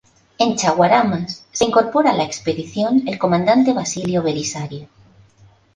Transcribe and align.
En 0.39 0.55
Chaguaramas 0.57 1.45
se 1.51 1.63
incorpora 1.65 2.09
a 2.09 2.15
la 2.15 2.23
expedición, 2.23 3.03
el 3.07 3.19
comandante 3.19 3.71
Basilio 3.71 4.23
Belisario. 4.23 4.87